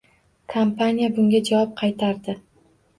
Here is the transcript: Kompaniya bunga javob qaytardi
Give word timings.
Kompaniya 0.53 1.11
bunga 1.19 1.45
javob 1.53 1.79
qaytardi 1.85 2.41